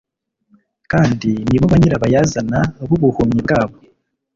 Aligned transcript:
kandi 0.91 1.29
ni 1.49 1.57
bo 1.61 1.67
nyirabayazana 1.79 2.59
b'ubuhumyi 2.87 3.39
bwa 3.45 3.61
bo. 3.69 3.77